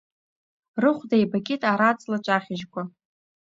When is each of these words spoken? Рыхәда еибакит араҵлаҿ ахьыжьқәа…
Рыхәда 0.81 1.15
еибакит 1.17 1.61
араҵлаҿ 1.71 2.25
ахьыжьқәа… 2.35 2.81